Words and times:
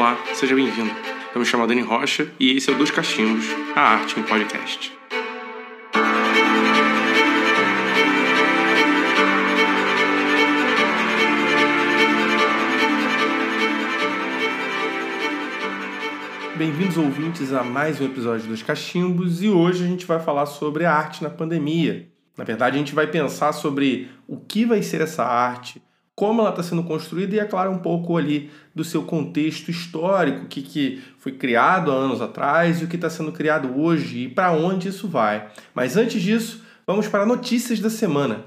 Olá, 0.00 0.16
seja 0.32 0.54
bem-vindo. 0.54 0.90
Eu 1.34 1.40
me 1.40 1.44
chamo 1.44 1.66
Dani 1.66 1.82
Rocha 1.82 2.26
e 2.40 2.56
esse 2.56 2.70
é 2.70 2.72
o 2.72 2.78
Dos 2.78 2.90
Cachimbos, 2.90 3.44
a 3.76 3.82
arte 3.82 4.18
em 4.18 4.22
podcast. 4.22 4.90
Bem-vindos 16.56 16.96
ouvintes 16.96 17.52
a 17.52 17.62
mais 17.62 18.00
um 18.00 18.06
episódio 18.06 18.48
dos 18.48 18.62
Cachimbos 18.62 19.42
e 19.42 19.50
hoje 19.50 19.84
a 19.84 19.86
gente 19.86 20.06
vai 20.06 20.18
falar 20.18 20.46
sobre 20.46 20.86
a 20.86 20.94
arte 20.94 21.22
na 21.22 21.28
pandemia. 21.28 22.08
Na 22.38 22.44
verdade, 22.44 22.76
a 22.76 22.78
gente 22.78 22.94
vai 22.94 23.06
pensar 23.06 23.52
sobre 23.52 24.08
o 24.26 24.38
que 24.38 24.64
vai 24.64 24.82
ser 24.82 25.02
essa 25.02 25.26
arte, 25.26 25.82
como 26.14 26.42
ela 26.42 26.50
está 26.50 26.62
sendo 26.62 26.82
construída 26.82 27.34
e, 27.34 27.38
é 27.38 27.44
claro, 27.44 27.70
um 27.70 27.78
pouco 27.78 28.16
ali 28.16 28.50
do 28.74 28.84
seu 28.84 29.02
contexto 29.02 29.70
histórico, 29.70 30.44
o 30.44 30.48
que, 30.48 30.62
que 30.62 31.02
foi 31.18 31.32
criado 31.32 31.90
há 31.90 31.94
anos 31.94 32.20
atrás 32.20 32.80
e 32.80 32.84
o 32.84 32.88
que 32.88 32.96
está 32.96 33.08
sendo 33.08 33.32
criado 33.32 33.80
hoje 33.80 34.24
e 34.24 34.28
para 34.28 34.52
onde 34.52 34.88
isso 34.88 35.08
vai. 35.08 35.48
Mas 35.74 35.96
antes 35.96 36.20
disso, 36.20 36.62
vamos 36.86 37.08
para 37.08 37.24
notícias 37.24 37.80
da 37.80 37.88
semana. 37.88 38.44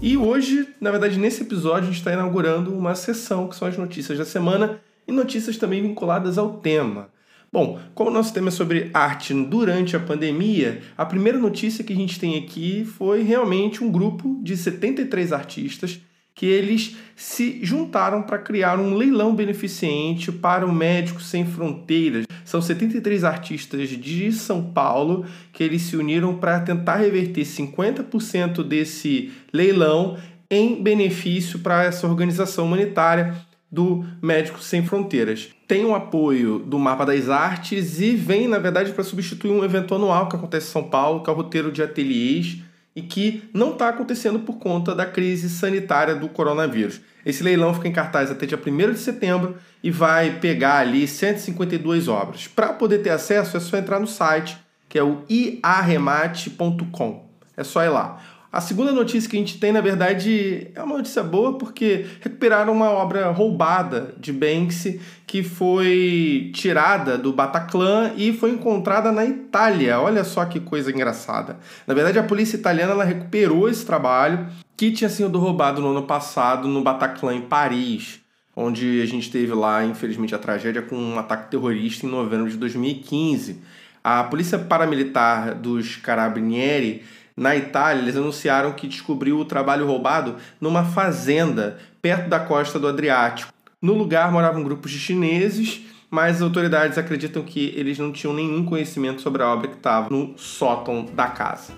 E 0.00 0.18
hoje, 0.18 0.68
na 0.80 0.90
verdade, 0.90 1.18
nesse 1.18 1.42
episódio, 1.42 1.84
a 1.84 1.86
gente 1.86 1.96
está 1.96 2.12
inaugurando 2.12 2.76
uma 2.76 2.94
sessão 2.94 3.48
que 3.48 3.56
são 3.56 3.66
as 3.66 3.78
notícias 3.78 4.18
da 4.18 4.24
semana 4.24 4.78
e 5.08 5.12
notícias 5.12 5.56
também 5.56 5.80
vinculadas 5.82 6.36
ao 6.36 6.58
tema. 6.58 7.08
Bom, 7.54 7.78
como 7.94 8.10
o 8.10 8.12
nosso 8.12 8.34
tema 8.34 8.48
é 8.48 8.50
sobre 8.50 8.90
arte 8.92 9.32
durante 9.32 9.94
a 9.94 10.00
pandemia, 10.00 10.80
a 10.98 11.06
primeira 11.06 11.38
notícia 11.38 11.84
que 11.84 11.92
a 11.92 11.96
gente 11.96 12.18
tem 12.18 12.36
aqui 12.36 12.84
foi 12.84 13.22
realmente 13.22 13.84
um 13.84 13.92
grupo 13.92 14.40
de 14.42 14.56
73 14.56 15.32
artistas 15.32 16.00
que 16.34 16.46
eles 16.46 16.96
se 17.14 17.60
juntaram 17.62 18.22
para 18.22 18.38
criar 18.38 18.80
um 18.80 18.96
leilão 18.96 19.36
beneficente 19.36 20.32
para 20.32 20.66
o 20.66 20.72
Médicos 20.72 21.28
Sem 21.28 21.46
Fronteiras. 21.46 22.26
São 22.44 22.60
73 22.60 23.22
artistas 23.22 23.88
de 23.90 24.32
São 24.32 24.60
Paulo 24.72 25.24
que 25.52 25.62
eles 25.62 25.82
se 25.82 25.96
uniram 25.96 26.36
para 26.36 26.58
tentar 26.58 26.96
reverter 26.96 27.42
50% 27.42 28.64
desse 28.64 29.30
leilão 29.52 30.18
em 30.50 30.82
benefício 30.82 31.60
para 31.60 31.84
essa 31.84 32.04
organização 32.04 32.66
humanitária 32.66 33.32
do 33.70 34.04
Médicos 34.20 34.66
Sem 34.66 34.84
Fronteiras. 34.84 35.53
Tem 35.66 35.84
o 35.84 35.94
apoio 35.94 36.58
do 36.58 36.78
Mapa 36.78 37.06
das 37.06 37.28
Artes 37.28 38.00
e 38.00 38.14
vem, 38.14 38.46
na 38.46 38.58
verdade, 38.58 38.92
para 38.92 39.02
substituir 39.02 39.50
um 39.50 39.64
evento 39.64 39.94
anual 39.94 40.28
que 40.28 40.36
acontece 40.36 40.68
em 40.68 40.72
São 40.72 40.84
Paulo, 40.84 41.22
que 41.22 41.30
é 41.30 41.32
o 41.32 41.36
roteiro 41.36 41.72
de 41.72 41.82
ateliês, 41.82 42.58
e 42.94 43.02
que 43.02 43.48
não 43.52 43.72
está 43.72 43.88
acontecendo 43.88 44.38
por 44.40 44.58
conta 44.58 44.94
da 44.94 45.06
crise 45.06 45.48
sanitária 45.48 46.14
do 46.14 46.28
coronavírus. 46.28 47.00
Esse 47.24 47.42
leilão 47.42 47.72
fica 47.74 47.88
em 47.88 47.92
cartaz 47.92 48.30
até 48.30 48.46
dia 48.46 48.60
1 48.64 48.92
de 48.92 48.98
setembro 48.98 49.56
e 49.82 49.90
vai 49.90 50.38
pegar 50.38 50.76
ali 50.78 51.08
152 51.08 52.06
obras. 52.08 52.46
Para 52.46 52.74
poder 52.74 52.98
ter 52.98 53.10
acesso, 53.10 53.56
é 53.56 53.60
só 53.60 53.76
entrar 53.78 53.98
no 53.98 54.06
site, 54.06 54.56
que 54.88 54.98
é 54.98 55.02
o 55.02 55.22
iarremate.com. 55.28 57.24
É 57.56 57.64
só 57.64 57.82
ir 57.82 57.88
lá. 57.88 58.20
A 58.54 58.60
segunda 58.60 58.92
notícia 58.92 59.28
que 59.28 59.34
a 59.34 59.40
gente 59.40 59.58
tem, 59.58 59.72
na 59.72 59.80
verdade, 59.80 60.68
é 60.76 60.80
uma 60.80 60.98
notícia 60.98 61.24
boa 61.24 61.58
porque 61.58 62.06
recuperaram 62.20 62.72
uma 62.72 62.88
obra 62.88 63.28
roubada 63.32 64.14
de 64.16 64.32
Banksy 64.32 65.00
que 65.26 65.42
foi 65.42 66.52
tirada 66.54 67.18
do 67.18 67.32
Bataclan 67.32 68.12
e 68.16 68.32
foi 68.32 68.52
encontrada 68.52 69.10
na 69.10 69.26
Itália. 69.26 69.98
Olha 69.98 70.22
só 70.22 70.44
que 70.44 70.60
coisa 70.60 70.92
engraçada. 70.92 71.58
Na 71.84 71.94
verdade, 71.94 72.16
a 72.16 72.22
polícia 72.22 72.56
italiana 72.56 73.02
recuperou 73.02 73.68
esse 73.68 73.84
trabalho 73.84 74.46
que 74.76 74.92
tinha 74.92 75.10
sido 75.10 75.36
roubado 75.36 75.82
no 75.82 75.90
ano 75.90 76.04
passado 76.04 76.68
no 76.68 76.80
Bataclan 76.80 77.34
em 77.34 77.42
Paris, 77.42 78.20
onde 78.54 79.02
a 79.02 79.06
gente 79.06 79.32
teve 79.32 79.52
lá, 79.52 79.84
infelizmente, 79.84 80.32
a 80.32 80.38
tragédia 80.38 80.80
com 80.80 80.94
um 80.94 81.18
ataque 81.18 81.50
terrorista 81.50 82.06
em 82.06 82.08
novembro 82.08 82.48
de 82.48 82.56
2015. 82.56 83.60
A 84.04 84.22
polícia 84.22 84.60
paramilitar 84.60 85.56
dos 85.56 85.96
Carabinieri 85.96 87.02
na 87.36 87.56
Itália, 87.56 88.02
eles 88.02 88.16
anunciaram 88.16 88.72
que 88.72 88.86
descobriu 88.86 89.38
o 89.38 89.44
trabalho 89.44 89.86
roubado 89.86 90.36
numa 90.60 90.84
fazenda 90.84 91.78
perto 92.00 92.28
da 92.28 92.38
costa 92.38 92.78
do 92.78 92.86
Adriático. 92.86 93.52
No 93.82 93.92
lugar 93.92 94.30
moravam 94.30 94.62
grupos 94.62 94.90
de 94.90 94.98
chineses, 94.98 95.82
mas 96.10 96.36
as 96.36 96.42
autoridades 96.42 96.96
acreditam 96.96 97.42
que 97.42 97.72
eles 97.76 97.98
não 97.98 98.12
tinham 98.12 98.34
nenhum 98.34 98.64
conhecimento 98.64 99.20
sobre 99.20 99.42
a 99.42 99.48
obra 99.48 99.68
que 99.68 99.76
estava 99.76 100.08
no 100.10 100.38
sótão 100.38 101.04
da 101.04 101.26
casa. 101.26 101.72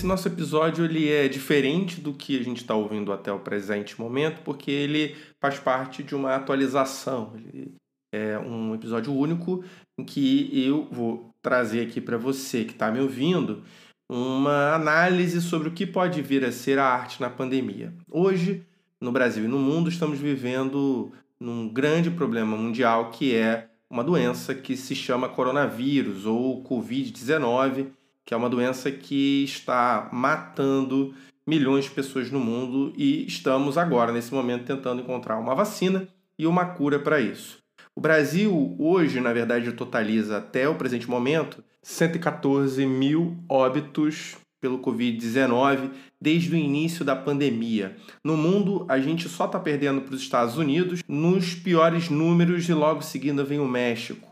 Esse 0.00 0.06
nosso 0.06 0.28
episódio 0.28 0.86
ele 0.86 1.10
é 1.10 1.28
diferente 1.28 2.00
do 2.00 2.14
que 2.14 2.40
a 2.40 2.42
gente 2.42 2.62
está 2.62 2.74
ouvindo 2.74 3.12
até 3.12 3.30
o 3.30 3.38
presente 3.38 4.00
momento, 4.00 4.40
porque 4.40 4.70
ele 4.70 5.14
faz 5.38 5.58
parte 5.58 6.02
de 6.02 6.14
uma 6.14 6.34
atualização. 6.34 7.34
Ele 7.36 7.74
é 8.10 8.38
um 8.38 8.74
episódio 8.74 9.12
único 9.12 9.62
em 9.98 10.04
que 10.06 10.50
eu 10.66 10.88
vou 10.90 11.28
trazer 11.42 11.82
aqui 11.82 12.00
para 12.00 12.16
você 12.16 12.64
que 12.64 12.72
está 12.72 12.90
me 12.90 12.98
ouvindo 12.98 13.62
uma 14.10 14.72
análise 14.72 15.38
sobre 15.42 15.68
o 15.68 15.72
que 15.72 15.86
pode 15.86 16.22
vir 16.22 16.46
a 16.46 16.50
ser 16.50 16.78
a 16.78 16.86
arte 16.86 17.20
na 17.20 17.28
pandemia. 17.28 17.92
Hoje, 18.10 18.64
no 19.02 19.12
Brasil 19.12 19.44
e 19.44 19.48
no 19.48 19.58
mundo, 19.58 19.90
estamos 19.90 20.18
vivendo 20.18 21.12
num 21.38 21.68
grande 21.68 22.10
problema 22.10 22.56
mundial 22.56 23.10
que 23.10 23.36
é 23.36 23.68
uma 23.90 24.02
doença 24.02 24.54
que 24.54 24.78
se 24.78 24.94
chama 24.94 25.28
coronavírus 25.28 26.24
ou 26.24 26.64
Covid-19 26.64 27.99
que 28.30 28.34
é 28.34 28.36
uma 28.36 28.48
doença 28.48 28.92
que 28.92 29.42
está 29.42 30.08
matando 30.12 31.12
milhões 31.44 31.86
de 31.86 31.90
pessoas 31.90 32.30
no 32.30 32.38
mundo 32.38 32.92
e 32.96 33.26
estamos 33.26 33.76
agora, 33.76 34.12
nesse 34.12 34.32
momento, 34.32 34.66
tentando 34.66 35.02
encontrar 35.02 35.36
uma 35.36 35.52
vacina 35.52 36.06
e 36.38 36.46
uma 36.46 36.64
cura 36.64 37.00
para 37.00 37.20
isso. 37.20 37.58
O 37.92 38.00
Brasil, 38.00 38.76
hoje, 38.78 39.18
na 39.18 39.32
verdade, 39.32 39.72
totaliza 39.72 40.36
até 40.36 40.68
o 40.68 40.76
presente 40.76 41.10
momento 41.10 41.60
114 41.82 42.86
mil 42.86 43.36
óbitos 43.48 44.36
pelo 44.60 44.78
Covid-19 44.78 45.90
desde 46.20 46.54
o 46.54 46.56
início 46.56 47.04
da 47.04 47.16
pandemia. 47.16 47.96
No 48.22 48.36
mundo, 48.36 48.86
a 48.88 49.00
gente 49.00 49.28
só 49.28 49.46
está 49.46 49.58
perdendo 49.58 50.02
para 50.02 50.14
os 50.14 50.22
Estados 50.22 50.56
Unidos 50.56 51.02
nos 51.08 51.56
piores 51.56 52.08
números 52.08 52.68
e 52.68 52.74
logo 52.74 53.02
seguindo 53.02 53.44
vem 53.44 53.58
o 53.58 53.66
México. 53.66 54.29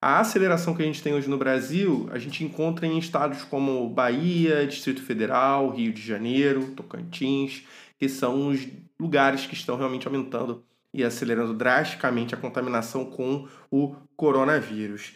A 0.00 0.20
aceleração 0.20 0.74
que 0.74 0.82
a 0.82 0.84
gente 0.84 1.02
tem 1.02 1.12
hoje 1.12 1.28
no 1.28 1.36
Brasil, 1.36 2.08
a 2.12 2.18
gente 2.18 2.44
encontra 2.44 2.86
em 2.86 2.98
estados 2.98 3.42
como 3.42 3.88
Bahia, 3.88 4.64
Distrito 4.64 5.02
Federal, 5.02 5.70
Rio 5.70 5.92
de 5.92 6.00
Janeiro, 6.00 6.70
Tocantins, 6.70 7.64
que 7.98 8.08
são 8.08 8.48
os 8.48 8.64
lugares 8.98 9.44
que 9.44 9.54
estão 9.54 9.76
realmente 9.76 10.06
aumentando 10.06 10.64
e 10.94 11.02
acelerando 11.02 11.52
drasticamente 11.52 12.32
a 12.32 12.38
contaminação 12.38 13.04
com 13.06 13.48
o 13.70 13.96
coronavírus. 14.16 15.14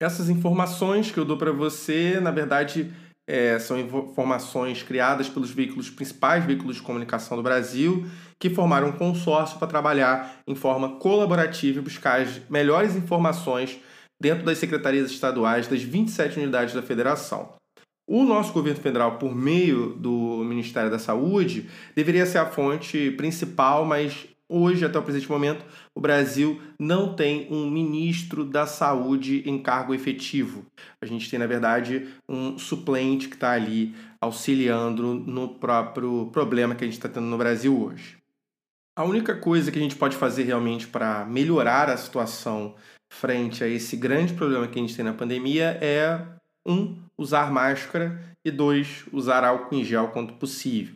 Essas 0.00 0.28
informações 0.28 1.10
que 1.10 1.18
eu 1.18 1.24
dou 1.24 1.36
para 1.36 1.50
você, 1.50 2.20
na 2.20 2.30
verdade, 2.30 2.92
é, 3.26 3.58
são 3.58 3.78
informações 3.80 4.82
criadas 4.82 5.28
pelos 5.28 5.50
veículos 5.50 5.90
principais 5.90 6.44
veículos 6.44 6.76
de 6.76 6.82
comunicação 6.82 7.36
do 7.36 7.42
Brasil, 7.42 8.06
que 8.38 8.50
formaram 8.50 8.88
um 8.88 8.92
consórcio 8.92 9.58
para 9.58 9.66
trabalhar 9.66 10.40
em 10.46 10.54
forma 10.54 11.00
colaborativa 11.00 11.80
e 11.80 11.82
buscar 11.82 12.20
as 12.20 12.48
melhores 12.48 12.94
informações 12.94 13.80
dentro 14.24 14.42
das 14.42 14.56
secretarias 14.56 15.10
estaduais 15.10 15.68
das 15.68 15.82
27 15.82 16.38
unidades 16.38 16.72
da 16.72 16.80
federação. 16.80 17.52
O 18.08 18.24
nosso 18.24 18.54
governo 18.54 18.80
federal, 18.80 19.18
por 19.18 19.36
meio 19.36 19.90
do 19.96 20.42
Ministério 20.44 20.90
da 20.90 20.98
Saúde, 20.98 21.68
deveria 21.94 22.24
ser 22.24 22.38
a 22.38 22.46
fonte 22.46 23.10
principal, 23.18 23.84
mas 23.84 24.26
hoje, 24.48 24.82
até 24.82 24.98
o 24.98 25.02
presente 25.02 25.30
momento, 25.30 25.62
o 25.94 26.00
Brasil 26.00 26.58
não 26.78 27.14
tem 27.14 27.46
um 27.50 27.70
ministro 27.70 28.46
da 28.46 28.66
saúde 28.66 29.42
em 29.44 29.62
cargo 29.62 29.94
efetivo. 29.94 30.64
A 31.02 31.04
gente 31.06 31.28
tem, 31.28 31.38
na 31.38 31.46
verdade, 31.46 32.08
um 32.26 32.56
suplente 32.58 33.28
que 33.28 33.34
está 33.34 33.52
ali 33.52 33.94
auxiliando 34.22 35.14
no 35.14 35.48
próprio 35.48 36.30
problema 36.32 36.74
que 36.74 36.82
a 36.82 36.86
gente 36.86 36.96
está 36.96 37.10
tendo 37.10 37.26
no 37.26 37.36
Brasil 37.36 37.78
hoje. 37.78 38.16
A 38.96 39.04
única 39.04 39.34
coisa 39.34 39.70
que 39.70 39.78
a 39.78 39.82
gente 39.82 39.96
pode 39.96 40.16
fazer 40.16 40.44
realmente 40.44 40.86
para 40.86 41.26
melhorar 41.26 41.90
a 41.90 41.96
situação 41.98 42.74
frente 43.08 43.62
a 43.62 43.68
esse 43.68 43.96
grande 43.96 44.32
problema 44.34 44.66
que 44.66 44.78
a 44.78 44.82
gente 44.82 44.94
tem 44.94 45.04
na 45.04 45.12
pandemia 45.12 45.78
é 45.80 46.20
um 46.66 46.96
usar 47.16 47.52
máscara 47.52 48.20
e 48.44 48.50
dois 48.50 49.04
usar 49.12 49.44
álcool 49.44 49.74
em 49.74 49.84
gel 49.84 50.08
quanto 50.08 50.34
possível. 50.34 50.94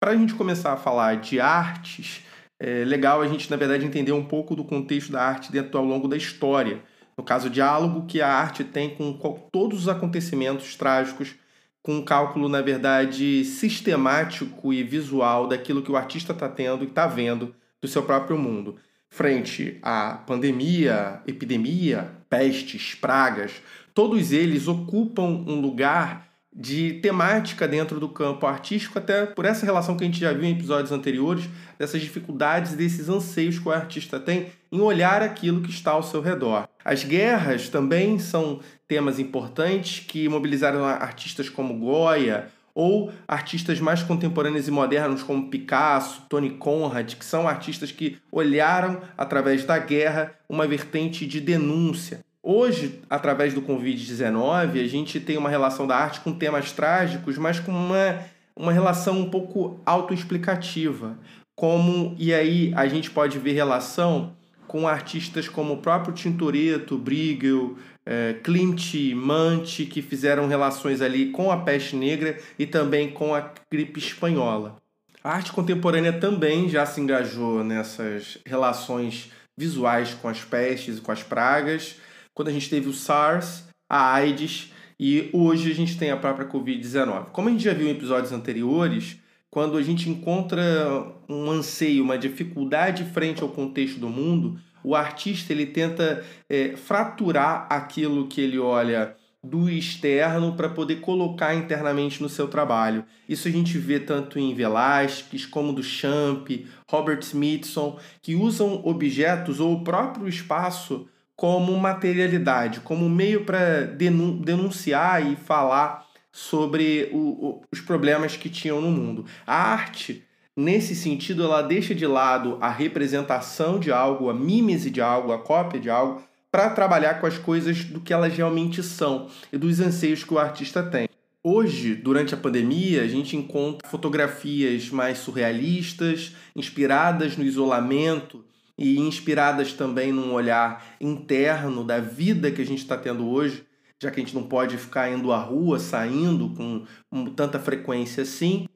Para 0.00 0.12
a 0.12 0.16
gente 0.16 0.34
começar 0.34 0.72
a 0.72 0.76
falar 0.76 1.16
de 1.16 1.38
artes, 1.38 2.24
é 2.58 2.84
legal 2.84 3.20
a 3.20 3.28
gente 3.28 3.50
na 3.50 3.56
verdade 3.56 3.84
entender 3.84 4.12
um 4.12 4.24
pouco 4.24 4.56
do 4.56 4.64
contexto 4.64 5.12
da 5.12 5.22
arte 5.22 5.52
dentro 5.52 5.78
ao 5.78 5.84
longo 5.84 6.08
da 6.08 6.16
história. 6.16 6.82
No 7.16 7.22
caso, 7.22 7.48
o 7.48 7.50
diálogo 7.50 8.06
que 8.06 8.20
a 8.20 8.32
arte 8.32 8.64
tem 8.64 8.96
com 8.96 9.12
todos 9.52 9.82
os 9.82 9.88
acontecimentos 9.88 10.74
trágicos, 10.76 11.34
com 11.82 11.96
um 11.96 12.04
cálculo, 12.04 12.48
na 12.48 12.62
verdade, 12.62 13.44
sistemático 13.44 14.72
e 14.72 14.82
visual 14.82 15.46
daquilo 15.46 15.82
que 15.82 15.90
o 15.90 15.96
artista 15.96 16.32
está 16.32 16.48
tendo 16.48 16.84
e 16.84 16.86
está 16.86 17.06
vendo 17.06 17.54
do 17.80 17.88
seu 17.88 18.02
próprio 18.02 18.38
mundo. 18.38 18.76
Frente 19.12 19.78
à 19.82 20.14
pandemia, 20.26 21.20
epidemia, 21.26 22.10
pestes, 22.30 22.94
pragas, 22.94 23.52
todos 23.92 24.32
eles 24.32 24.66
ocupam 24.66 25.44
um 25.46 25.60
lugar 25.60 26.28
de 26.50 26.94
temática 26.94 27.68
dentro 27.68 28.00
do 28.00 28.08
campo 28.08 28.46
artístico, 28.46 28.98
até 28.98 29.26
por 29.26 29.44
essa 29.44 29.66
relação 29.66 29.98
que 29.98 30.02
a 30.02 30.06
gente 30.06 30.18
já 30.18 30.32
viu 30.32 30.44
em 30.44 30.52
episódios 30.52 30.92
anteriores, 30.92 31.46
dessas 31.78 32.00
dificuldades, 32.00 32.72
desses 32.72 33.10
anseios 33.10 33.58
que 33.58 33.68
o 33.68 33.72
artista 33.72 34.18
tem 34.18 34.46
em 34.70 34.80
olhar 34.80 35.20
aquilo 35.20 35.60
que 35.60 35.70
está 35.70 35.90
ao 35.90 36.02
seu 36.02 36.22
redor. 36.22 36.66
As 36.82 37.04
guerras 37.04 37.68
também 37.68 38.18
são 38.18 38.60
temas 38.88 39.18
importantes 39.18 40.02
que 40.06 40.26
mobilizaram 40.26 40.86
artistas 40.86 41.50
como 41.50 41.78
Goya 41.78 42.48
ou 42.74 43.12
artistas 43.26 43.80
mais 43.80 44.02
contemporâneos 44.02 44.68
e 44.68 44.70
modernos 44.70 45.22
como 45.22 45.48
Picasso, 45.48 46.22
Tony 46.28 46.50
Conrad, 46.50 47.14
que 47.14 47.24
são 47.24 47.46
artistas 47.48 47.92
que 47.92 48.18
olharam 48.30 49.00
através 49.16 49.64
da 49.64 49.78
guerra 49.78 50.34
uma 50.48 50.66
vertente 50.66 51.26
de 51.26 51.40
denúncia 51.40 52.20
Hoje, 52.44 53.00
através 53.08 53.54
do 53.54 53.62
Covid-19, 53.62 54.82
a 54.82 54.88
gente 54.88 55.20
tem 55.20 55.36
uma 55.36 55.48
relação 55.48 55.86
da 55.86 55.96
arte 55.96 56.20
com 56.22 56.32
temas 56.32 56.72
trágicos, 56.72 57.38
mas 57.38 57.60
com 57.60 57.70
uma, 57.70 58.18
uma 58.56 58.72
relação 58.72 59.20
um 59.20 59.30
pouco 59.30 59.80
autoexplicativa. 59.86 61.16
Como, 61.54 62.16
e 62.18 62.34
aí 62.34 62.72
a 62.74 62.88
gente 62.88 63.12
pode 63.12 63.38
ver 63.38 63.52
relação 63.52 64.32
com 64.66 64.88
artistas 64.88 65.48
como 65.48 65.74
o 65.74 65.76
próprio 65.76 66.12
Tintoretto, 66.12 66.98
Bruegel, 66.98 67.76
é, 68.04 68.34
Klimt, 68.42 69.14
Manti, 69.14 69.86
que 69.86 70.02
fizeram 70.02 70.46
relações 70.46 71.00
ali 71.00 71.30
com 71.30 71.50
a 71.50 71.58
peste 71.58 71.96
negra 71.96 72.38
e 72.58 72.66
também 72.66 73.10
com 73.10 73.34
a 73.34 73.52
gripe 73.70 73.98
espanhola. 73.98 74.76
A 75.22 75.30
arte 75.30 75.52
contemporânea 75.52 76.12
também 76.12 76.68
já 76.68 76.84
se 76.84 77.00
engajou 77.00 77.62
nessas 77.62 78.38
relações 78.44 79.30
visuais 79.56 80.14
com 80.14 80.28
as 80.28 80.42
pestes 80.42 80.98
e 80.98 81.00
com 81.00 81.12
as 81.12 81.22
pragas, 81.22 81.96
quando 82.34 82.48
a 82.48 82.52
gente 82.52 82.68
teve 82.68 82.88
o 82.88 82.92
SARS, 82.92 83.64
a 83.88 84.12
AIDS 84.14 84.72
e 84.98 85.30
hoje 85.32 85.70
a 85.70 85.74
gente 85.74 85.98
tem 85.98 86.10
a 86.10 86.16
própria 86.16 86.48
Covid-19. 86.48 87.26
Como 87.32 87.48
a 87.48 87.52
gente 87.52 87.64
já 87.64 87.74
viu 87.74 87.86
em 87.86 87.90
episódios 87.90 88.32
anteriores, 88.32 89.16
quando 89.50 89.76
a 89.76 89.82
gente 89.82 90.08
encontra 90.08 91.12
um 91.28 91.50
anseio, 91.50 92.02
uma 92.02 92.16
dificuldade 92.16 93.04
frente 93.04 93.42
ao 93.42 93.48
contexto 93.48 94.00
do 94.00 94.08
mundo, 94.08 94.58
o 94.84 94.94
artista 94.94 95.52
ele 95.52 95.66
tenta 95.66 96.24
é, 96.48 96.76
fraturar 96.76 97.66
aquilo 97.70 98.26
que 98.26 98.40
ele 98.40 98.58
olha 98.58 99.16
do 99.44 99.68
externo 99.68 100.54
para 100.54 100.68
poder 100.68 101.00
colocar 101.00 101.54
internamente 101.54 102.22
no 102.22 102.28
seu 102.28 102.46
trabalho. 102.46 103.04
Isso 103.28 103.48
a 103.48 103.50
gente 103.50 103.76
vê 103.76 103.98
tanto 103.98 104.38
em 104.38 104.54
Velázquez 104.54 105.44
como 105.44 105.72
do 105.72 105.82
Champ, 105.82 106.48
Robert 106.88 107.20
Smithson, 107.22 107.98
que 108.22 108.36
usam 108.36 108.80
objetos 108.84 109.58
ou 109.58 109.74
o 109.74 109.84
próprio 109.84 110.28
espaço 110.28 111.08
como 111.34 111.76
materialidade, 111.76 112.80
como 112.80 113.08
meio 113.08 113.44
para 113.44 113.82
denunciar 113.82 115.26
e 115.26 115.34
falar 115.34 116.06
sobre 116.30 117.10
o, 117.12 117.62
os 117.70 117.80
problemas 117.80 118.36
que 118.36 118.48
tinham 118.48 118.80
no 118.80 118.90
mundo. 118.90 119.26
A 119.44 119.54
arte, 119.54 120.24
nesse 120.56 120.94
sentido, 120.94 121.44
ela 121.44 121.62
deixa 121.62 121.94
de 121.94 122.06
lado 122.06 122.58
a 122.60 122.70
representação 122.70 123.78
de 123.78 123.90
algo, 123.90 124.28
a 124.28 124.34
mímese 124.34 124.90
de 124.90 125.00
algo, 125.00 125.32
a 125.32 125.38
cópia 125.38 125.80
de 125.80 125.90
algo, 125.90 126.22
para 126.50 126.70
trabalhar 126.70 127.20
com 127.20 127.26
as 127.26 127.38
coisas 127.38 127.84
do 127.84 128.00
que 128.00 128.12
elas 128.12 128.36
realmente 128.36 128.82
são 128.82 129.28
e 129.52 129.56
dos 129.56 129.80
anseios 129.80 130.22
que 130.22 130.34
o 130.34 130.38
artista 130.38 130.82
tem. 130.82 131.08
Hoje, 131.42 131.96
durante 131.96 132.34
a 132.34 132.36
pandemia, 132.36 133.02
a 133.02 133.08
gente 133.08 133.36
encontra 133.36 133.88
fotografias 133.88 134.90
mais 134.90 135.18
surrealistas, 135.18 136.36
inspiradas 136.54 137.36
no 137.36 137.42
isolamento 137.42 138.44
e 138.78 139.00
inspiradas 139.00 139.72
também 139.72 140.12
num 140.12 140.32
olhar 140.32 140.94
interno 141.00 141.82
da 141.82 141.98
vida 141.98 142.50
que 142.52 142.62
a 142.62 142.66
gente 142.66 142.78
está 142.78 142.96
tendo 142.96 143.28
hoje, 143.28 143.64
já 144.00 144.10
que 144.10 144.20
a 144.20 144.22
gente 144.22 144.34
não 144.34 144.44
pode 144.44 144.76
ficar 144.76 145.10
indo 145.10 145.32
à 145.32 145.38
rua, 145.38 145.80
saindo 145.80 146.50
com, 146.50 147.26
tanta 147.30 147.58
frequência 147.58 148.22
assim. 148.22 148.68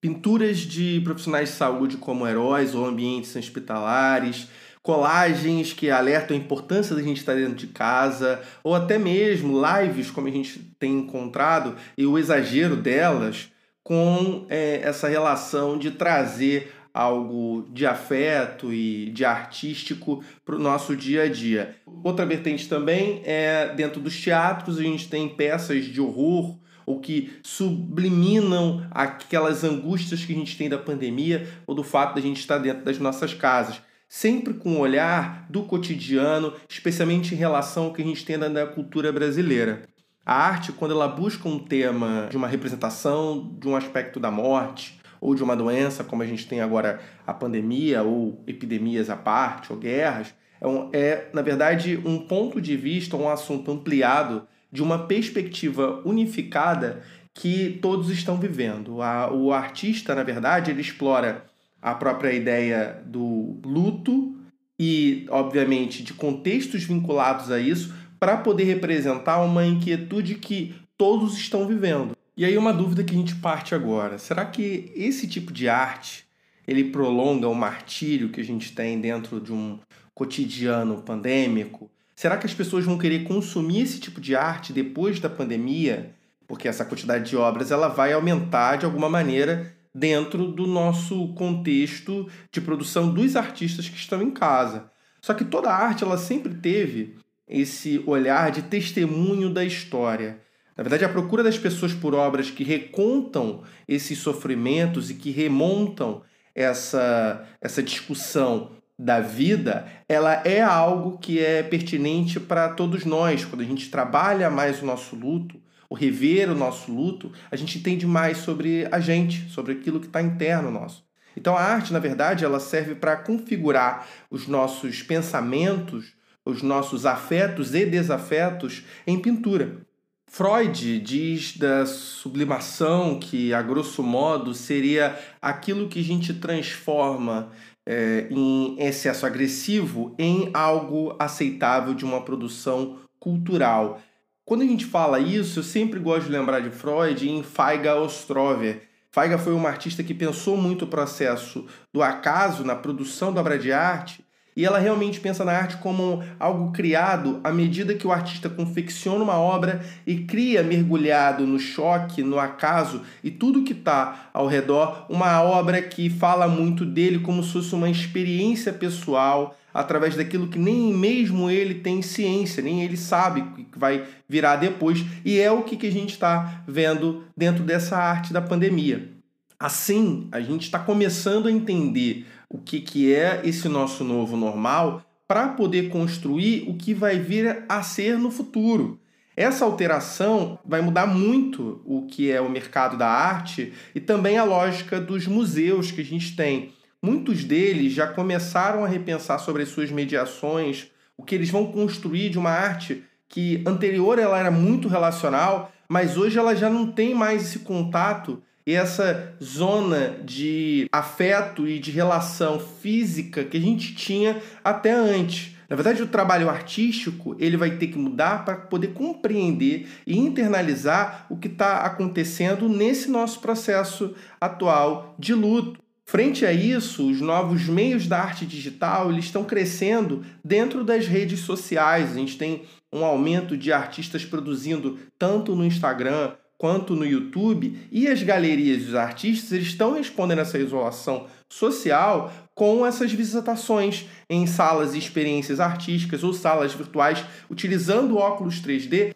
Pinturas 0.00 0.58
de 0.58 1.00
profissionais 1.02 1.50
de 1.50 1.54
saúde 1.56 1.96
como 1.96 2.26
heróis 2.26 2.74
ou 2.74 2.84
ambientes 2.84 3.34
hospitalares, 3.34 4.48
colagens 4.82 5.72
que 5.72 5.90
alertam 5.90 6.36
a 6.36 6.38
importância 6.38 6.94
da 6.94 7.02
gente 7.02 7.16
estar 7.16 7.34
dentro 7.34 7.56
de 7.56 7.66
casa, 7.66 8.40
ou 8.62 8.72
até 8.74 8.98
mesmo 8.98 9.60
lives, 9.60 10.10
como 10.12 10.28
a 10.28 10.30
gente 10.30 10.60
tem 10.78 10.98
encontrado, 10.98 11.74
e 11.98 12.06
o 12.06 12.16
exagero 12.16 12.76
delas 12.76 13.48
com 13.82 14.46
é, 14.48 14.80
essa 14.82 15.08
relação 15.08 15.78
de 15.78 15.90
trazer 15.90 16.72
algo 16.94 17.66
de 17.70 17.84
afeto 17.84 18.72
e 18.72 19.10
de 19.10 19.24
artístico 19.24 20.24
para 20.44 20.56
o 20.56 20.58
nosso 20.58 20.96
dia 20.96 21.24
a 21.24 21.28
dia. 21.28 21.76
Outra 22.02 22.24
vertente 22.24 22.68
também 22.68 23.22
é 23.24 23.72
dentro 23.76 24.00
dos 24.00 24.18
teatros, 24.18 24.78
a 24.78 24.82
gente 24.82 25.08
tem 25.08 25.28
peças 25.28 25.84
de 25.84 26.00
horror 26.00 26.56
ou 26.86 27.00
que 27.00 27.38
subliminam 27.42 28.86
aquelas 28.92 29.64
angústias 29.64 30.24
que 30.24 30.32
a 30.32 30.36
gente 30.36 30.56
tem 30.56 30.68
da 30.68 30.78
pandemia 30.78 31.46
ou 31.66 31.74
do 31.74 31.82
fato 31.82 32.14
de 32.14 32.20
a 32.20 32.22
gente 32.22 32.38
estar 32.38 32.58
dentro 32.58 32.84
das 32.84 32.98
nossas 32.98 33.34
casas. 33.34 33.82
Sempre 34.08 34.54
com 34.54 34.76
o 34.76 34.78
olhar 34.78 35.44
do 35.50 35.64
cotidiano, 35.64 36.52
especialmente 36.68 37.34
em 37.34 37.36
relação 37.36 37.86
ao 37.86 37.92
que 37.92 38.00
a 38.00 38.04
gente 38.04 38.24
tem 38.24 38.38
da 38.38 38.64
cultura 38.64 39.12
brasileira. 39.12 39.82
A 40.24 40.34
arte, 40.34 40.72
quando 40.72 40.92
ela 40.92 41.08
busca 41.08 41.48
um 41.48 41.58
tema 41.58 42.28
de 42.30 42.36
uma 42.36 42.46
representação 42.46 43.56
de 43.58 43.68
um 43.68 43.74
aspecto 43.74 44.20
da 44.20 44.30
morte, 44.30 45.00
ou 45.20 45.34
de 45.34 45.42
uma 45.42 45.56
doença, 45.56 46.04
como 46.04 46.22
a 46.22 46.26
gente 46.26 46.46
tem 46.46 46.60
agora 46.60 47.00
a 47.26 47.34
pandemia, 47.34 48.02
ou 48.02 48.42
epidemias 48.46 49.10
à 49.10 49.16
parte, 49.16 49.72
ou 49.72 49.78
guerras, 49.78 50.32
é, 50.60 50.66
um, 50.66 50.90
é 50.92 51.28
na 51.32 51.42
verdade, 51.42 52.00
um 52.04 52.18
ponto 52.18 52.60
de 52.60 52.76
vista, 52.76 53.16
um 53.16 53.28
assunto 53.28 53.70
ampliado 53.70 54.46
de 54.76 54.82
uma 54.82 55.06
perspectiva 55.06 56.02
unificada 56.04 57.02
que 57.32 57.78
todos 57.80 58.10
estão 58.10 58.38
vivendo. 58.38 59.00
A, 59.00 59.32
o 59.32 59.50
artista, 59.50 60.14
na 60.14 60.22
verdade, 60.22 60.70
ele 60.70 60.82
explora 60.82 61.46
a 61.80 61.94
própria 61.94 62.34
ideia 62.34 63.02
do 63.06 63.58
luto 63.64 64.36
e, 64.78 65.26
obviamente, 65.30 66.02
de 66.02 66.12
contextos 66.12 66.84
vinculados 66.84 67.50
a 67.50 67.58
isso 67.58 67.94
para 68.20 68.36
poder 68.36 68.64
representar 68.64 69.42
uma 69.42 69.64
inquietude 69.64 70.34
que 70.34 70.74
todos 70.98 71.38
estão 71.38 71.66
vivendo. 71.66 72.14
E 72.36 72.44
aí 72.44 72.58
uma 72.58 72.72
dúvida 72.72 73.02
que 73.02 73.14
a 73.14 73.18
gente 73.18 73.34
parte 73.36 73.74
agora. 73.74 74.18
Será 74.18 74.44
que 74.44 74.92
esse 74.94 75.26
tipo 75.26 75.54
de 75.54 75.70
arte 75.70 76.26
ele 76.68 76.84
prolonga 76.84 77.48
o 77.48 77.54
martírio 77.54 78.28
que 78.28 78.42
a 78.42 78.44
gente 78.44 78.74
tem 78.74 79.00
dentro 79.00 79.40
de 79.40 79.54
um 79.54 79.78
cotidiano 80.14 81.00
pandêmico? 81.00 81.90
Será 82.16 82.38
que 82.38 82.46
as 82.46 82.54
pessoas 82.54 82.86
vão 82.86 82.96
querer 82.96 83.24
consumir 83.24 83.82
esse 83.82 84.00
tipo 84.00 84.22
de 84.22 84.34
arte 84.34 84.72
depois 84.72 85.20
da 85.20 85.28
pandemia? 85.28 86.14
Porque 86.48 86.66
essa 86.66 86.82
quantidade 86.82 87.28
de 87.28 87.36
obras 87.36 87.70
ela 87.70 87.88
vai 87.88 88.14
aumentar 88.14 88.76
de 88.76 88.86
alguma 88.86 89.06
maneira 89.06 89.76
dentro 89.94 90.50
do 90.50 90.66
nosso 90.66 91.34
contexto 91.34 92.26
de 92.50 92.62
produção 92.62 93.12
dos 93.12 93.36
artistas 93.36 93.86
que 93.86 93.98
estão 93.98 94.22
em 94.22 94.30
casa. 94.30 94.90
Só 95.20 95.34
que 95.34 95.44
toda 95.44 95.70
arte 95.70 96.04
ela 96.04 96.16
sempre 96.16 96.54
teve 96.54 97.16
esse 97.46 98.02
olhar 98.06 98.50
de 98.50 98.62
testemunho 98.62 99.52
da 99.52 99.62
história. 99.62 100.40
Na 100.74 100.82
verdade, 100.82 101.04
a 101.04 101.10
procura 101.10 101.42
das 101.42 101.58
pessoas 101.58 101.92
por 101.92 102.14
obras 102.14 102.50
que 102.50 102.64
recontam 102.64 103.62
esses 103.86 104.18
sofrimentos 104.18 105.10
e 105.10 105.14
que 105.14 105.30
remontam 105.30 106.22
essa, 106.54 107.46
essa 107.60 107.82
discussão 107.82 108.75
da 108.98 109.20
vida, 109.20 109.86
ela 110.08 110.32
é 110.44 110.62
algo 110.62 111.18
que 111.18 111.38
é 111.38 111.62
pertinente 111.62 112.40
para 112.40 112.70
todos 112.70 113.04
nós. 113.04 113.44
Quando 113.44 113.60
a 113.60 113.66
gente 113.66 113.90
trabalha 113.90 114.50
mais 114.50 114.82
o 114.82 114.86
nosso 114.86 115.14
luto, 115.14 115.60
o 115.88 115.94
rever 115.94 116.50
o 116.50 116.54
nosso 116.54 116.92
luto, 116.92 117.32
a 117.50 117.56
gente 117.56 117.78
entende 117.78 118.06
mais 118.06 118.38
sobre 118.38 118.88
a 118.90 118.98
gente, 118.98 119.48
sobre 119.50 119.72
aquilo 119.72 120.00
que 120.00 120.06
está 120.06 120.22
interno 120.22 120.70
nosso. 120.70 121.04
Então 121.36 121.56
a 121.56 121.60
arte, 121.60 121.92
na 121.92 121.98
verdade, 121.98 122.44
ela 122.44 122.58
serve 122.58 122.94
para 122.94 123.16
configurar 123.16 124.06
os 124.30 124.48
nossos 124.48 125.02
pensamentos, 125.02 126.14
os 126.44 126.62
nossos 126.62 127.04
afetos 127.04 127.74
e 127.74 127.84
desafetos 127.84 128.84
em 129.06 129.20
pintura. 129.20 129.84
Freud 130.28 130.98
diz 131.00 131.56
da 131.56 131.86
sublimação 131.86 133.18
que, 133.18 133.54
a 133.54 133.62
grosso 133.62 134.02
modo, 134.02 134.54
seria 134.54 135.16
aquilo 135.40 135.88
que 135.88 136.00
a 136.00 136.04
gente 136.04 136.34
transforma 136.34 137.52
é, 137.86 138.26
em 138.30 138.76
excesso 138.80 139.24
agressivo 139.24 140.14
em 140.18 140.50
algo 140.52 141.14
aceitável 141.18 141.94
de 141.94 142.04
uma 142.04 142.20
produção 142.20 142.98
cultural. 143.20 144.00
Quando 144.44 144.62
a 144.62 144.66
gente 144.66 144.84
fala 144.84 145.20
isso, 145.20 145.60
eu 145.60 145.62
sempre 145.62 146.00
gosto 146.00 146.26
de 146.26 146.32
lembrar 146.32 146.60
de 146.60 146.70
Freud 146.70 147.28
em 147.28 147.42
Feiga 147.42 147.96
Ostrover. 147.96 148.82
Feiga 149.12 149.38
foi 149.38 149.54
uma 149.54 149.68
artista 149.68 150.02
que 150.02 150.12
pensou 150.12 150.56
muito 150.56 150.84
o 150.84 150.88
processo 150.88 151.64
do 151.92 152.02
acaso 152.02 152.64
na 152.64 152.74
produção 152.74 153.32
da 153.32 153.40
obra 153.40 153.58
de 153.58 153.72
arte 153.72 154.25
e 154.56 154.64
ela 154.64 154.78
realmente 154.78 155.20
pensa 155.20 155.44
na 155.44 155.52
arte 155.52 155.76
como 155.76 156.24
algo 156.40 156.72
criado 156.72 157.40
à 157.44 157.52
medida 157.52 157.94
que 157.94 158.06
o 158.06 158.12
artista 158.12 158.48
confecciona 158.48 159.22
uma 159.22 159.38
obra 159.38 159.84
e 160.06 160.20
cria, 160.20 160.62
mergulhado 160.62 161.46
no 161.46 161.58
choque, 161.58 162.22
no 162.22 162.38
acaso 162.38 163.02
e 163.22 163.30
tudo 163.30 163.62
que 163.62 163.74
está 163.74 164.30
ao 164.32 164.46
redor, 164.46 165.04
uma 165.10 165.42
obra 165.42 165.82
que 165.82 166.08
fala 166.08 166.48
muito 166.48 166.86
dele 166.86 167.18
como 167.18 167.42
se 167.42 167.52
fosse 167.52 167.74
uma 167.74 167.90
experiência 167.90 168.72
pessoal, 168.72 169.56
através 169.74 170.16
daquilo 170.16 170.48
que 170.48 170.58
nem 170.58 170.94
mesmo 170.94 171.50
ele 171.50 171.74
tem 171.74 172.00
ciência, 172.00 172.62
nem 172.62 172.82
ele 172.82 172.96
sabe 172.96 173.42
que 173.42 173.78
vai 173.78 174.04
virar 174.26 174.56
depois, 174.56 175.04
e 175.22 175.38
é 175.38 175.50
o 175.50 175.62
que 175.62 175.86
a 175.86 175.92
gente 175.92 176.12
está 176.12 176.62
vendo 176.66 177.24
dentro 177.36 177.62
dessa 177.62 177.98
arte 177.98 178.32
da 178.32 178.40
pandemia. 178.40 179.12
Assim, 179.58 180.28
a 180.32 180.40
gente 180.40 180.62
está 180.62 180.78
começando 180.78 181.46
a 181.46 181.52
entender 181.52 182.26
o 182.48 182.58
que, 182.58 182.80
que 182.80 183.12
é 183.12 183.40
esse 183.44 183.68
nosso 183.68 184.04
novo 184.04 184.36
normal 184.36 185.02
para 185.26 185.48
poder 185.48 185.88
construir 185.90 186.68
o 186.68 186.76
que 186.76 186.94
vai 186.94 187.18
vir 187.18 187.64
a 187.68 187.82
ser 187.82 188.16
no 188.18 188.30
futuro. 188.30 189.00
Essa 189.36 189.64
alteração 189.64 190.58
vai 190.64 190.80
mudar 190.80 191.06
muito 191.06 191.82
o 191.84 192.06
que 192.06 192.30
é 192.30 192.40
o 192.40 192.48
mercado 192.48 192.96
da 192.96 193.08
arte 193.08 193.72
e 193.94 194.00
também 194.00 194.38
a 194.38 194.44
lógica 194.44 194.98
dos 195.00 195.26
museus 195.26 195.90
que 195.90 196.00
a 196.00 196.04
gente 196.04 196.34
tem. 196.34 196.72
Muitos 197.02 197.44
deles 197.44 197.92
já 197.92 198.06
começaram 198.06 198.84
a 198.84 198.88
repensar 198.88 199.38
sobre 199.38 199.62
as 199.62 199.68
suas 199.68 199.90
mediações, 199.90 200.90
o 201.16 201.22
que 201.22 201.34
eles 201.34 201.50
vão 201.50 201.70
construir 201.70 202.30
de 202.30 202.38
uma 202.38 202.50
arte 202.50 203.04
que 203.28 203.62
anterior 203.66 204.18
ela 204.18 204.38
era 204.38 204.50
muito 204.50 204.88
relacional, 204.88 205.70
mas 205.88 206.16
hoje 206.16 206.38
ela 206.38 206.54
já 206.54 206.70
não 206.70 206.90
tem 206.90 207.14
mais 207.14 207.42
esse 207.42 207.58
contato 207.58 208.42
e 208.66 208.74
essa 208.74 209.34
zona 209.42 210.18
de 210.24 210.88
afeto 210.90 211.68
e 211.68 211.78
de 211.78 211.90
relação 211.90 212.58
física 212.58 213.44
que 213.44 213.56
a 213.56 213.60
gente 213.60 213.94
tinha 213.94 214.42
até 214.64 214.90
antes. 214.92 215.54
Na 215.68 215.76
verdade, 215.76 216.02
o 216.02 216.06
trabalho 216.06 216.48
artístico 216.48 217.36
ele 217.38 217.56
vai 217.56 217.72
ter 217.72 217.88
que 217.88 217.98
mudar 217.98 218.44
para 218.44 218.56
poder 218.56 218.88
compreender 218.88 219.88
e 220.06 220.16
internalizar 220.16 221.26
o 221.28 221.36
que 221.36 221.48
está 221.48 221.78
acontecendo 221.78 222.68
nesse 222.68 223.08
nosso 223.08 223.40
processo 223.40 224.14
atual 224.40 225.14
de 225.18 225.34
luto. 225.34 225.80
Frente 226.08 226.46
a 226.46 226.52
isso, 226.52 227.10
os 227.10 227.20
novos 227.20 227.66
meios 227.66 228.06
da 228.06 228.20
arte 228.20 228.46
digital 228.46 229.10
eles 229.10 229.24
estão 229.24 229.42
crescendo 229.42 230.24
dentro 230.44 230.84
das 230.84 231.08
redes 231.08 231.40
sociais. 231.40 232.12
A 232.12 232.14
gente 232.14 232.38
tem 232.38 232.62
um 232.92 233.04
aumento 233.04 233.56
de 233.56 233.72
artistas 233.72 234.24
produzindo 234.24 234.98
tanto 235.18 235.56
no 235.56 235.64
Instagram 235.64 236.32
quanto 236.58 236.94
no 236.94 237.04
YouTube, 237.04 237.78
e 237.90 238.08
as 238.08 238.22
galerias 238.22 238.82
e 238.82 238.86
os 238.86 238.94
artistas 238.94 239.60
estão 239.60 239.92
respondendo 239.92 240.40
essa 240.40 240.58
isolação 240.58 241.26
social 241.48 242.32
com 242.54 242.86
essas 242.86 243.12
visitações 243.12 244.06
em 244.28 244.46
salas 244.46 244.94
e 244.94 244.98
experiências 244.98 245.60
artísticas 245.60 246.24
ou 246.24 246.32
salas 246.32 246.72
virtuais 246.72 247.24
utilizando 247.50 248.16
óculos 248.16 248.60
3D 248.60 249.14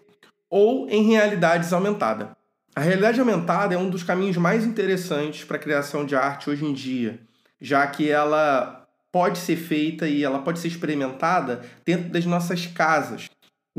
ou 0.48 0.88
em 0.88 1.10
realidades 1.10 1.72
aumentada. 1.72 2.36
A 2.74 2.80
realidade 2.80 3.18
aumentada 3.18 3.74
é 3.74 3.78
um 3.78 3.90
dos 3.90 4.02
caminhos 4.02 4.36
mais 4.36 4.64
interessantes 4.64 5.44
para 5.44 5.56
a 5.56 5.60
criação 5.60 6.04
de 6.04 6.14
arte 6.14 6.50
hoje 6.50 6.64
em 6.64 6.72
dia, 6.72 7.18
já 7.60 7.86
que 7.86 8.08
ela 8.08 8.86
pode 9.10 9.38
ser 9.38 9.56
feita 9.56 10.06
e 10.06 10.22
ela 10.22 10.40
pode 10.40 10.60
ser 10.60 10.68
experimentada 10.68 11.62
dentro 11.84 12.10
das 12.10 12.24
nossas 12.24 12.66
casas. 12.66 13.28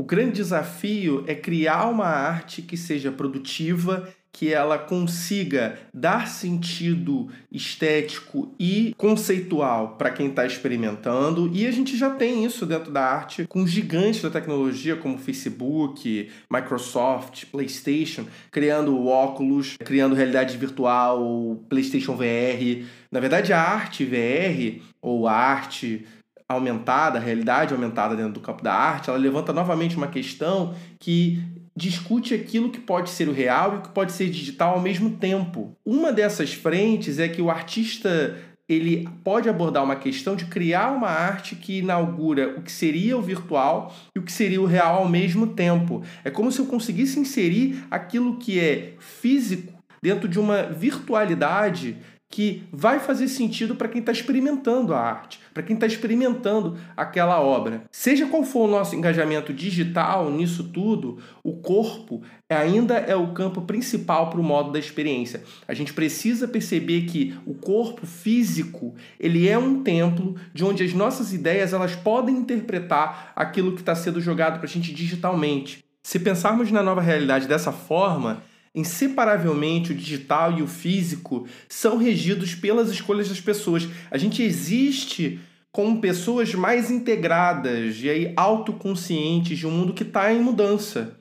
O 0.02 0.04
grande 0.04 0.32
desafio 0.32 1.22
é 1.28 1.34
criar 1.36 1.86
uma 1.88 2.06
arte 2.06 2.60
que 2.60 2.76
seja 2.76 3.12
produtiva, 3.12 4.08
que 4.32 4.52
ela 4.52 4.76
consiga 4.76 5.78
dar 5.94 6.26
sentido 6.26 7.28
estético 7.52 8.52
e 8.58 8.96
conceitual 8.98 9.96
para 9.96 10.10
quem 10.10 10.26
está 10.26 10.44
experimentando. 10.44 11.48
E 11.54 11.68
a 11.68 11.70
gente 11.70 11.96
já 11.96 12.10
tem 12.10 12.44
isso 12.44 12.66
dentro 12.66 12.90
da 12.90 13.00
arte 13.00 13.46
com 13.46 13.64
gigantes 13.64 14.22
da 14.22 14.28
tecnologia 14.30 14.96
como 14.96 15.16
Facebook, 15.18 16.28
Microsoft, 16.50 17.44
PlayStation, 17.52 18.26
criando 18.50 19.06
óculos, 19.06 19.76
criando 19.78 20.16
realidade 20.16 20.56
virtual, 20.56 21.62
PlayStation 21.68 22.16
VR. 22.16 22.84
Na 23.08 23.20
verdade, 23.20 23.52
a 23.52 23.60
arte 23.60 24.04
VR 24.04 24.82
ou 25.00 25.28
arte 25.28 26.04
aumentada, 26.52 27.18
a 27.18 27.22
realidade 27.22 27.74
aumentada 27.74 28.16
dentro 28.16 28.32
do 28.32 28.40
campo 28.40 28.62
da 28.62 28.72
arte, 28.72 29.10
ela 29.10 29.18
levanta 29.18 29.52
novamente 29.52 29.96
uma 29.96 30.06
questão 30.06 30.74
que 30.98 31.42
discute 31.76 32.34
aquilo 32.34 32.70
que 32.70 32.80
pode 32.80 33.10
ser 33.10 33.28
o 33.28 33.32
real 33.32 33.74
e 33.74 33.76
o 33.78 33.80
que 33.82 33.88
pode 33.88 34.12
ser 34.12 34.28
digital 34.28 34.74
ao 34.74 34.80
mesmo 34.80 35.10
tempo. 35.16 35.76
Uma 35.84 36.12
dessas 36.12 36.52
frentes 36.52 37.18
é 37.18 37.28
que 37.28 37.40
o 37.40 37.50
artista 37.50 38.36
ele 38.68 39.08
pode 39.24 39.48
abordar 39.48 39.82
uma 39.82 39.96
questão 39.96 40.36
de 40.36 40.46
criar 40.46 40.92
uma 40.92 41.08
arte 41.08 41.56
que 41.56 41.78
inaugura 41.78 42.54
o 42.56 42.62
que 42.62 42.72
seria 42.72 43.16
o 43.16 43.22
virtual 43.22 43.94
e 44.14 44.18
o 44.18 44.22
que 44.22 44.32
seria 44.32 44.60
o 44.60 44.66
real 44.66 44.96
ao 44.96 45.08
mesmo 45.08 45.48
tempo. 45.48 46.02
É 46.24 46.30
como 46.30 46.50
se 46.50 46.60
eu 46.60 46.66
conseguisse 46.66 47.18
inserir 47.18 47.84
aquilo 47.90 48.38
que 48.38 48.58
é 48.58 48.94
físico 48.98 49.72
dentro 50.02 50.28
de 50.28 50.38
uma 50.38 50.64
virtualidade 50.64 51.96
que 52.32 52.64
vai 52.72 52.98
fazer 52.98 53.28
sentido 53.28 53.76
para 53.76 53.88
quem 53.88 54.00
está 54.00 54.10
experimentando 54.10 54.94
a 54.94 54.98
arte, 54.98 55.38
para 55.52 55.62
quem 55.62 55.74
está 55.74 55.86
experimentando 55.86 56.78
aquela 56.96 57.38
obra. 57.38 57.84
Seja 57.92 58.26
qual 58.26 58.42
for 58.42 58.66
o 58.66 58.70
nosso 58.70 58.96
engajamento 58.96 59.52
digital 59.52 60.30
nisso 60.30 60.64
tudo, 60.64 61.18
o 61.44 61.58
corpo 61.58 62.22
ainda 62.48 62.94
é 62.96 63.14
o 63.14 63.34
campo 63.34 63.60
principal 63.60 64.30
para 64.30 64.40
o 64.40 64.42
modo 64.42 64.72
da 64.72 64.78
experiência. 64.78 65.42
A 65.68 65.74
gente 65.74 65.92
precisa 65.92 66.48
perceber 66.48 67.02
que 67.02 67.38
o 67.44 67.52
corpo 67.52 68.06
físico 68.06 68.94
ele 69.20 69.46
é 69.46 69.58
um 69.58 69.82
templo 69.82 70.34
de 70.54 70.64
onde 70.64 70.82
as 70.82 70.94
nossas 70.94 71.34
ideias 71.34 71.74
elas 71.74 71.94
podem 71.94 72.34
interpretar 72.34 73.32
aquilo 73.36 73.72
que 73.72 73.80
está 73.80 73.94
sendo 73.94 74.22
jogado 74.22 74.56
para 74.56 74.66
a 74.66 74.72
gente 74.72 74.94
digitalmente. 74.94 75.84
Se 76.02 76.18
pensarmos 76.18 76.72
na 76.72 76.82
nova 76.82 77.02
realidade 77.02 77.46
dessa 77.46 77.70
forma, 77.70 78.42
inseparavelmente 78.74 79.92
o 79.92 79.94
digital 79.94 80.58
e 80.58 80.62
o 80.62 80.66
físico 80.66 81.46
são 81.68 81.96
regidos 81.96 82.54
pelas 82.54 82.90
escolhas 82.90 83.28
das 83.28 83.40
pessoas. 83.40 83.88
A 84.10 84.18
gente 84.18 84.42
existe 84.42 85.40
com 85.70 86.00
pessoas 86.00 86.54
mais 86.54 86.90
integradas 86.90 87.96
e 88.02 88.10
aí 88.10 88.32
autoconscientes 88.36 89.58
de 89.58 89.66
um 89.66 89.70
mundo 89.70 89.94
que 89.94 90.02
está 90.02 90.32
em 90.32 90.40
mudança. 90.40 91.16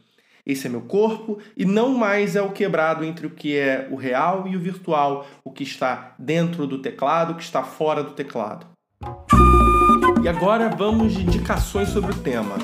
Esse 0.46 0.68
é 0.68 0.70
meu 0.70 0.82
corpo 0.82 1.40
e 1.56 1.66
não 1.66 1.94
mais 1.94 2.36
é 2.36 2.42
o 2.42 2.52
quebrado 2.52 3.06
entre 3.06 3.28
o 3.28 3.30
que 3.30 3.56
é 3.56 3.88
o 3.92 3.96
real 3.96 4.48
e 4.48 4.56
o 4.56 4.60
virtual, 4.60 5.28
o 5.44 5.52
que 5.52 5.64
está 5.64 6.16
dentro 6.18 6.66
do 6.66 6.80
teclado, 6.80 7.34
o 7.34 7.36
que 7.36 7.44
está 7.44 7.64
fora 7.64 8.04
do 8.04 8.12
teclado. 8.12 8.66
E 10.24 10.28
agora 10.28 10.70
vamos 10.70 11.14
de 11.14 11.22
indicações 11.22 11.90
sobre 11.90 12.12
o 12.12 12.18
tema. 12.18 12.56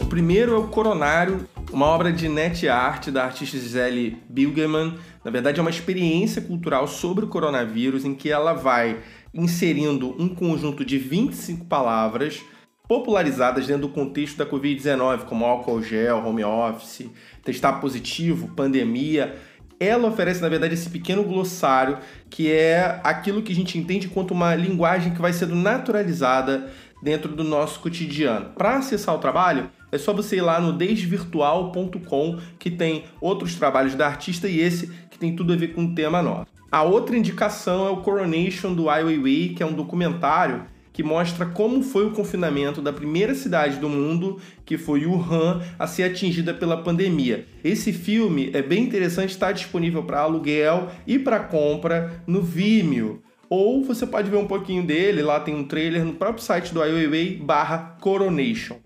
O 0.00 0.06
primeiro 0.06 0.54
é 0.54 0.58
o 0.58 0.68
Coronário, 0.68 1.46
uma 1.70 1.86
obra 1.86 2.12
de 2.12 2.28
net 2.28 2.66
art 2.68 3.08
da 3.08 3.24
artista 3.24 3.58
Gisele 3.58 4.22
Bilgeman. 4.28 4.94
Na 5.24 5.30
verdade, 5.30 5.58
é 5.58 5.62
uma 5.62 5.70
experiência 5.70 6.40
cultural 6.40 6.88
sobre 6.88 7.24
o 7.24 7.28
coronavírus 7.28 8.04
em 8.04 8.14
que 8.14 8.30
ela 8.30 8.52
vai 8.52 9.00
inserindo 9.34 10.14
um 10.18 10.28
conjunto 10.28 10.84
de 10.84 10.98
25 10.98 11.66
palavras 11.66 12.40
popularizadas 12.88 13.66
dentro 13.66 13.82
do 13.82 13.92
contexto 13.92 14.38
da 14.38 14.46
Covid-19, 14.46 15.24
como 15.24 15.44
álcool 15.44 15.82
gel, 15.82 16.24
home 16.24 16.42
office, 16.42 17.10
testar 17.44 17.74
positivo, 17.74 18.48
pandemia. 18.56 19.36
Ela 19.78 20.08
oferece, 20.08 20.40
na 20.40 20.48
verdade, 20.48 20.74
esse 20.74 20.88
pequeno 20.88 21.22
glossário 21.22 21.98
que 22.30 22.50
é 22.50 22.98
aquilo 23.04 23.42
que 23.42 23.52
a 23.52 23.54
gente 23.54 23.78
entende 23.78 24.08
quanto 24.08 24.32
uma 24.32 24.54
linguagem 24.54 25.12
que 25.12 25.20
vai 25.20 25.32
sendo 25.34 25.54
naturalizada 25.54 26.70
dentro 27.02 27.36
do 27.36 27.44
nosso 27.44 27.78
cotidiano. 27.80 28.50
Para 28.56 28.78
acessar 28.78 29.14
o 29.14 29.18
trabalho, 29.18 29.70
é 29.90 29.98
só 29.98 30.12
você 30.12 30.36
ir 30.36 30.42
lá 30.42 30.60
no 30.60 30.72
desvirtual.com 30.72 32.38
que 32.58 32.70
tem 32.70 33.04
outros 33.20 33.54
trabalhos 33.54 33.94
da 33.94 34.06
artista 34.06 34.48
e 34.48 34.60
esse 34.60 34.88
que 35.10 35.18
tem 35.18 35.34
tudo 35.34 35.52
a 35.52 35.56
ver 35.56 35.68
com 35.68 35.84
o 35.84 35.94
tema 35.94 36.22
nosso. 36.22 36.46
A 36.70 36.82
outra 36.82 37.16
indicação 37.16 37.86
é 37.86 37.90
o 37.90 38.02
Coronation 38.02 38.74
do 38.74 38.90
Ai 38.90 39.02
Weiwei, 39.02 39.54
que 39.54 39.62
é 39.62 39.66
um 39.66 39.72
documentário 39.72 40.66
que 40.98 41.02
mostra 41.04 41.46
como 41.46 41.80
foi 41.80 42.06
o 42.06 42.10
confinamento 42.10 42.82
da 42.82 42.92
primeira 42.92 43.32
cidade 43.32 43.76
do 43.76 43.88
mundo, 43.88 44.40
que 44.66 44.76
foi 44.76 45.06
Wuhan, 45.06 45.62
a 45.78 45.86
ser 45.86 46.02
atingida 46.02 46.52
pela 46.52 46.82
pandemia. 46.82 47.46
Esse 47.62 47.92
filme 47.92 48.50
é 48.52 48.60
bem 48.60 48.82
interessante, 48.82 49.30
está 49.30 49.52
disponível 49.52 50.02
para 50.02 50.18
aluguel 50.18 50.88
e 51.06 51.16
para 51.16 51.38
compra 51.38 52.20
no 52.26 52.42
Vimeo. 52.42 53.22
Ou 53.48 53.84
você 53.84 54.08
pode 54.08 54.28
ver 54.28 54.38
um 54.38 54.48
pouquinho 54.48 54.84
dele, 54.84 55.22
lá 55.22 55.38
tem 55.38 55.54
um 55.54 55.64
trailer 55.64 56.04
no 56.04 56.14
próprio 56.14 56.42
site 56.42 56.74
do 56.74 56.82
Ai 56.82 57.40
barra 57.42 57.96
Coronation. 58.00 58.76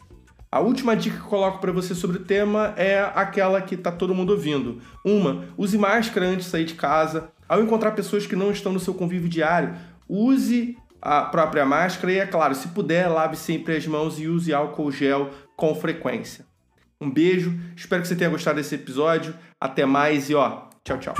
A 0.52 0.60
última 0.60 0.94
dica 0.94 1.16
que 1.16 1.22
coloco 1.22 1.62
para 1.62 1.72
você 1.72 1.94
sobre 1.94 2.18
o 2.18 2.24
tema 2.24 2.74
é 2.76 3.10
aquela 3.14 3.62
que 3.62 3.74
está 3.74 3.90
todo 3.90 4.14
mundo 4.14 4.34
ouvindo. 4.34 4.82
Uma, 5.02 5.46
use 5.56 5.78
máscara 5.78 6.26
antes 6.26 6.44
de 6.44 6.50
sair 6.50 6.66
de 6.66 6.74
casa. 6.74 7.30
Ao 7.48 7.62
encontrar 7.62 7.92
pessoas 7.92 8.26
que 8.26 8.36
não 8.36 8.50
estão 8.50 8.70
no 8.70 8.78
seu 8.78 8.92
convívio 8.92 9.30
diário, 9.30 9.74
use 10.06 10.76
a 11.00 11.22
própria 11.22 11.64
máscara 11.64 12.12
e, 12.12 12.18
é 12.18 12.26
claro, 12.26 12.54
se 12.54 12.68
puder, 12.68 13.08
lave 13.08 13.34
sempre 13.34 13.74
as 13.74 13.86
mãos 13.86 14.20
e 14.20 14.28
use 14.28 14.52
álcool 14.52 14.92
gel 14.92 15.30
com 15.56 15.74
frequência. 15.74 16.44
Um 17.00 17.10
beijo, 17.10 17.58
espero 17.74 18.02
que 18.02 18.08
você 18.08 18.14
tenha 18.14 18.28
gostado 18.28 18.56
desse 18.56 18.74
episódio. 18.74 19.34
Até 19.58 19.86
mais 19.86 20.28
e 20.28 20.34
ó, 20.34 20.64
tchau, 20.84 20.98
tchau. 20.98 21.14